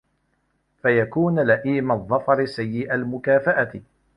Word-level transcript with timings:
فَيَكُونَ 0.81 1.39
لَئِيمَ 1.39 1.91
الظَّفَرِ 1.91 2.45
سِيءَ 2.45 2.93
الْمُكَافَأَةِ 2.93 3.71